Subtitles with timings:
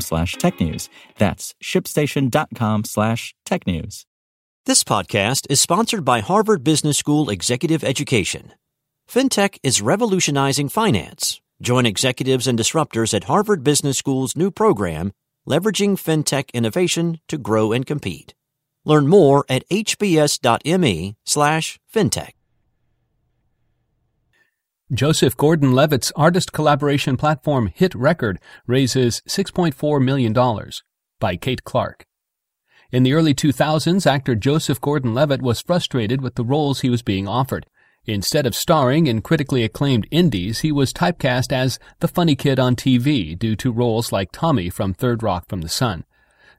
[0.00, 0.88] slash technews.
[1.18, 4.04] That's shipstation.com slash technews.
[4.66, 8.52] This podcast is sponsored by Harvard Business School Executive Education.
[9.10, 11.40] FinTech is revolutionizing finance.
[11.60, 15.12] Join executives and disruptors at Harvard Business School's new program,
[15.46, 18.34] Leveraging FinTech Innovation to Grow and Compete.
[18.84, 22.32] Learn more at hbs.me slash fintech.
[24.92, 30.34] Joseph Gordon Levitt's artist collaboration platform Hit Record raises $6.4 million
[31.18, 32.04] by Kate Clark.
[32.92, 37.00] In the early 2000s, actor Joseph Gordon Levitt was frustrated with the roles he was
[37.00, 37.64] being offered.
[38.04, 42.76] Instead of starring in critically acclaimed indies, he was typecast as the funny kid on
[42.76, 46.04] TV due to roles like Tommy from Third Rock from the Sun.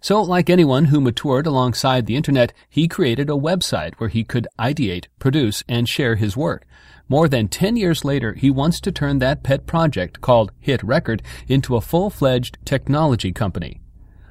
[0.05, 4.47] So, like anyone who matured alongside the internet, he created a website where he could
[4.59, 6.67] ideate, produce, and share his work.
[7.09, 11.23] More than 10 years later, he wants to turn that pet project called Hit Record
[11.47, 13.81] into a full-fledged technology company.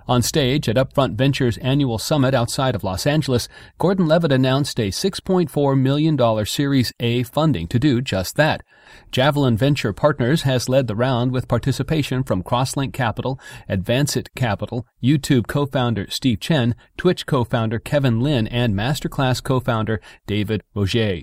[0.06, 4.90] On stage at Upfront Ventures annual summit outside of Los Angeles, Gordon Levitt announced a
[4.90, 8.62] $6.4 million Series A funding to do just that.
[9.10, 15.46] Javelin Venture Partners has led the round with participation from Crosslink Capital, Advancit Capital, YouTube
[15.46, 21.22] co-founder Steve Chen, Twitch co-founder Kevin Lin, and Masterclass co-founder David Rogier.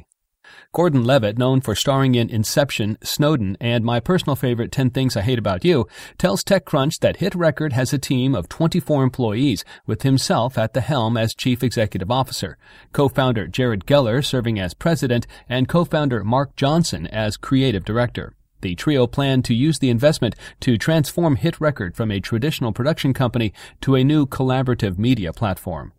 [0.73, 5.21] Gordon Levitt, known for starring in Inception, Snowden, and my personal favorite 10 Things I
[5.21, 5.85] Hate About You,
[6.17, 10.79] tells TechCrunch that Hit Record has a team of 24 employees, with himself at the
[10.79, 12.57] helm as chief executive officer,
[12.93, 18.33] co-founder Jared Geller serving as president, and co-founder Mark Johnson as creative director.
[18.61, 23.13] The trio plan to use the investment to transform Hit Record from a traditional production
[23.13, 23.51] company
[23.81, 25.91] to a new collaborative media platform.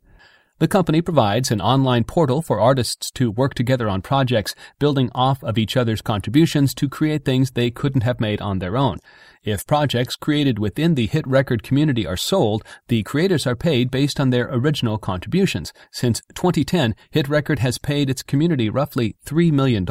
[0.63, 5.43] The company provides an online portal for artists to work together on projects, building off
[5.43, 9.01] of each other's contributions to create things they couldn't have made on their own.
[9.43, 14.21] If projects created within the hit record community are sold, the creators are paid based
[14.21, 15.73] on their original contributions.
[15.91, 19.85] Since 2010, Hit Record has paid its community roughly $3 million.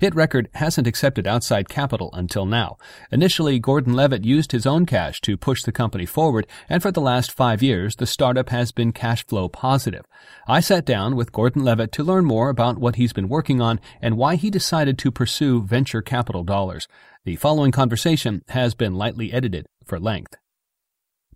[0.00, 2.78] Hit Record hasn't accepted outside capital until now.
[3.12, 7.02] Initially, Gordon Levitt used his own cash to push the company forward, and for the
[7.02, 10.06] last five years, the startup has been cash flow positive.
[10.48, 13.78] I sat down with Gordon Levitt to learn more about what he's been working on
[14.00, 16.88] and why he decided to pursue venture capital dollars.
[17.26, 20.34] The following conversation has been lightly edited for length.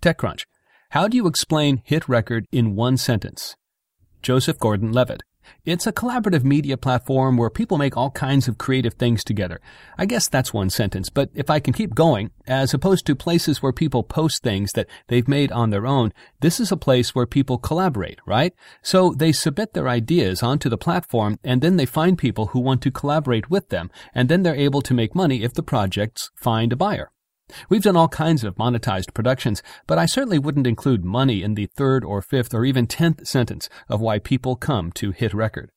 [0.00, 0.44] TechCrunch.
[0.92, 3.56] How do you explain Hit Record in one sentence?
[4.22, 5.22] Joseph Gordon Levitt.
[5.64, 9.60] It's a collaborative media platform where people make all kinds of creative things together.
[9.98, 13.62] I guess that's one sentence, but if I can keep going, as opposed to places
[13.62, 17.26] where people post things that they've made on their own, this is a place where
[17.26, 18.54] people collaborate, right?
[18.82, 22.82] So they submit their ideas onto the platform and then they find people who want
[22.82, 26.72] to collaborate with them, and then they're able to make money if the projects find
[26.72, 27.10] a buyer.
[27.68, 31.66] We've done all kinds of monetized productions, but I certainly wouldn't include money in the
[31.66, 35.70] third or fifth or even tenth sentence of why people come to Hit Record.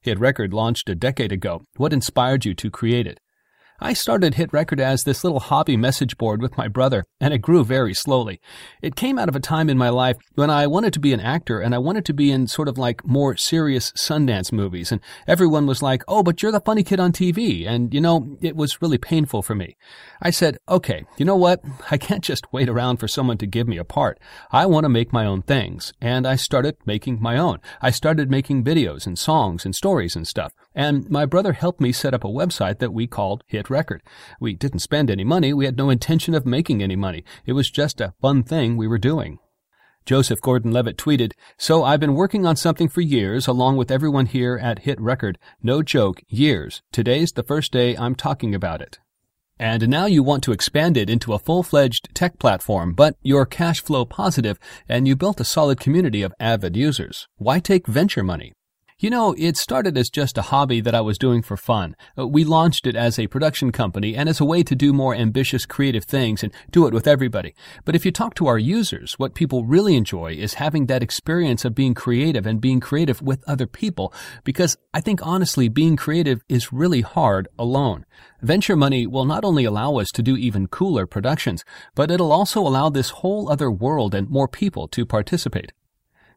[0.00, 1.62] Hit Record launched a decade ago.
[1.76, 3.18] What inspired you to create it?
[3.78, 7.42] I started Hit Record as this little hobby message board with my brother, and it
[7.42, 8.40] grew very slowly.
[8.80, 11.20] It came out of a time in my life when I wanted to be an
[11.20, 15.02] actor and I wanted to be in sort of like more serious Sundance movies, and
[15.26, 18.56] everyone was like, oh, but you're the funny kid on TV, and you know, it
[18.56, 19.76] was really painful for me.
[20.22, 21.62] I said, okay, you know what?
[21.90, 24.18] I can't just wait around for someone to give me a part.
[24.50, 27.60] I want to make my own things, and I started making my own.
[27.82, 31.92] I started making videos and songs and stories and stuff, and my brother helped me
[31.92, 34.02] set up a website that we called Hit Record.
[34.40, 35.52] We didn't spend any money.
[35.52, 37.24] We had no intention of making any money.
[37.44, 39.38] It was just a fun thing we were doing.
[40.06, 44.26] Joseph Gordon Levitt tweeted, So I've been working on something for years along with everyone
[44.26, 45.36] here at Hit Record.
[45.62, 46.80] No joke, years.
[46.92, 49.00] Today's the first day I'm talking about it.
[49.58, 53.82] And now you want to expand it into a full-fledged tech platform, but you're cash
[53.82, 54.58] flow positive
[54.88, 57.26] and you built a solid community of avid users.
[57.36, 58.52] Why take venture money?
[58.98, 61.96] You know, it started as just a hobby that I was doing for fun.
[62.18, 65.14] Uh, we launched it as a production company and as a way to do more
[65.14, 67.54] ambitious creative things and do it with everybody.
[67.84, 71.66] But if you talk to our users, what people really enjoy is having that experience
[71.66, 74.14] of being creative and being creative with other people
[74.44, 78.06] because I think honestly being creative is really hard alone.
[78.40, 82.60] Venture money will not only allow us to do even cooler productions, but it'll also
[82.60, 85.72] allow this whole other world and more people to participate.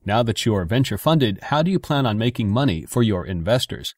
[0.06, 3.96] Now that you're venture funded, how do you plan on making money for your investors?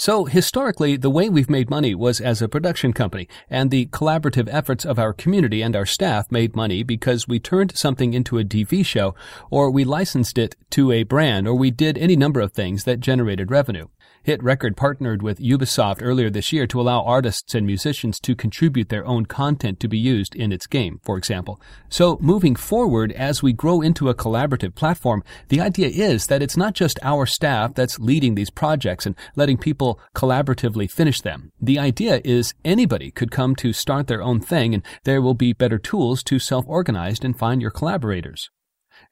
[0.00, 4.48] So, historically, the way we've made money was as a production company, and the collaborative
[4.48, 8.44] efforts of our community and our staff made money because we turned something into a
[8.44, 9.16] TV show,
[9.50, 13.00] or we licensed it to a brand, or we did any number of things that
[13.00, 13.88] generated revenue.
[14.22, 18.90] Hit Record partnered with Ubisoft earlier this year to allow artists and musicians to contribute
[18.90, 21.60] their own content to be used in its game, for example.
[21.88, 26.56] So moving forward, as we grow into a collaborative platform, the idea is that it's
[26.56, 31.50] not just our staff that's leading these projects and letting people collaboratively finish them.
[31.60, 35.52] The idea is anybody could come to start their own thing and there will be
[35.52, 38.50] better tools to self-organize and find your collaborators.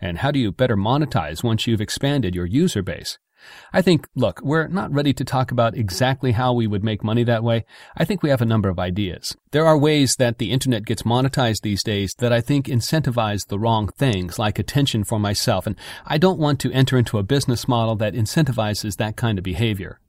[0.00, 3.18] And how do you better monetize once you've expanded your user base?
[3.72, 7.24] I think, look, we're not ready to talk about exactly how we would make money
[7.24, 7.64] that way.
[7.96, 9.36] I think we have a number of ideas.
[9.50, 13.58] There are ways that the internet gets monetized these days that I think incentivize the
[13.58, 17.68] wrong things, like attention for myself, and I don't want to enter into a business
[17.68, 20.00] model that incentivizes that kind of behavior.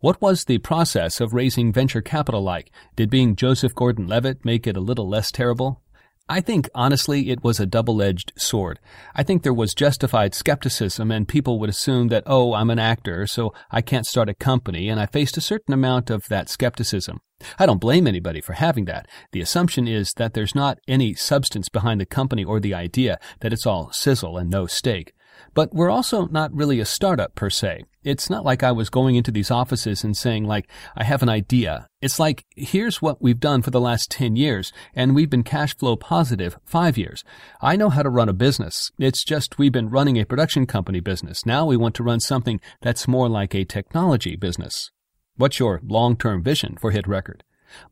[0.00, 2.70] What was the process of raising venture capital like?
[2.94, 5.80] Did being Joseph Gordon Levitt make it a little less terrible?
[6.26, 8.80] I think, honestly, it was a double-edged sword.
[9.14, 13.26] I think there was justified skepticism and people would assume that, oh, I'm an actor,
[13.26, 17.20] so I can't start a company, and I faced a certain amount of that skepticism.
[17.58, 19.06] I don't blame anybody for having that.
[19.32, 23.52] The assumption is that there's not any substance behind the company or the idea, that
[23.52, 25.12] it's all sizzle and no steak.
[25.52, 27.84] But we're also not really a startup per se.
[28.04, 31.30] It's not like I was going into these offices and saying like, I have an
[31.30, 31.88] idea.
[32.02, 35.74] It's like, here's what we've done for the last 10 years, and we've been cash
[35.74, 37.24] flow positive five years.
[37.62, 38.92] I know how to run a business.
[38.98, 41.46] It's just we've been running a production company business.
[41.46, 44.90] Now we want to run something that's more like a technology business.
[45.36, 47.42] What's your long-term vision for Hit Record?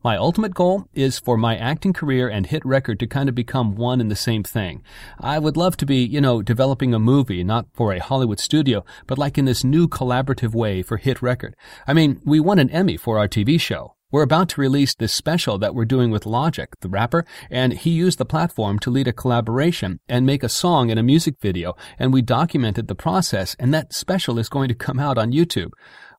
[0.03, 3.75] My ultimate goal is for my acting career and hit record to kind of become
[3.75, 4.83] one and the same thing.
[5.19, 8.85] I would love to be, you know, developing a movie, not for a Hollywood studio,
[9.07, 11.55] but like in this new collaborative way for hit record.
[11.87, 13.95] I mean, we won an Emmy for our TV show.
[14.13, 17.89] We're about to release this special that we're doing with Logic, the rapper, and he
[17.89, 21.73] used the platform to lead a collaboration and make a song and a music video,
[21.97, 25.71] and we documented the process, and that special is going to come out on YouTube.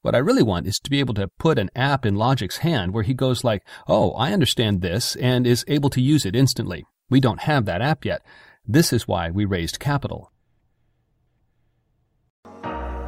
[0.05, 2.93] What I really want is to be able to put an app in Logic's hand
[2.93, 6.85] where he goes like, oh, I understand this, and is able to use it instantly.
[7.09, 8.21] We don't have that app yet.
[8.67, 10.31] This is why we raised capital.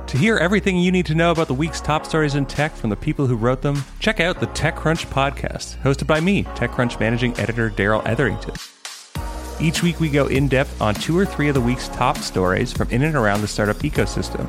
[0.06, 2.88] To hear everything you need to know about the week's top stories in tech from
[2.88, 7.38] the people who wrote them, check out the TechCrunch podcast, hosted by me, TechCrunch managing
[7.38, 8.54] editor Darrell Etherington.
[9.60, 12.72] Each week we go in depth on two or three of the week's top stories
[12.72, 14.48] from in and around the startup ecosystem